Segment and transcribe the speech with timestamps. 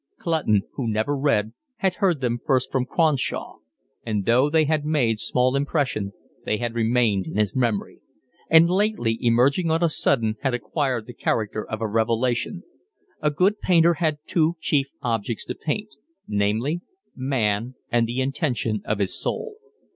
[0.17, 3.57] Clutton, who never read, had heard them first from Cronshaw;
[4.03, 6.11] and though they had made small impression,
[6.43, 7.99] they had remained in his memory;
[8.49, 12.63] and lately, emerging on a sudden, had acquired the character of a revelation:
[13.21, 15.89] a good painter had two chief objects to paint,
[16.27, 16.81] namely,
[17.15, 19.57] man and the intention of his soul.